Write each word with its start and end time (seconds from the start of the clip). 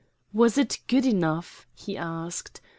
"Was 0.33 0.57
it 0.57 0.79
good 0.87 1.05
enough?" 1.05 1.67
he 1.75 1.95
asked. 1.95 2.59